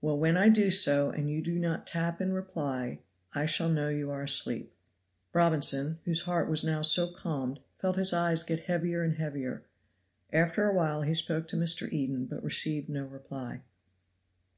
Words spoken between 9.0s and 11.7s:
and heavier. After a while he spoke to